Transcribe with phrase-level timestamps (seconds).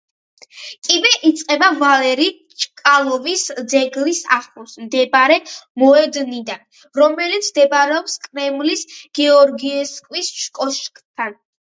[0.85, 2.25] კიბე იწყება ვალერი
[2.63, 5.37] ჩკალოვის ძეგლის ახლოს მდებარე
[5.83, 6.65] მოედნიდან,
[7.03, 8.85] რომელიც მდებარეობს კრემლის
[9.21, 11.39] გეორგიევსკის კოშკთან.